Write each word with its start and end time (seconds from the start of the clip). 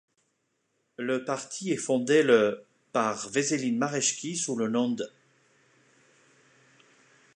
Le 0.97 1.25
parti 1.25 1.69
est 1.69 1.75
fondé 1.77 2.23
le 2.23 2.65
par 2.91 3.29
Veselin 3.29 3.77
Mareshki 3.77 4.35
sous 4.35 4.55
le 4.55 4.67
nom 4.67 4.89
d'. 4.89 5.03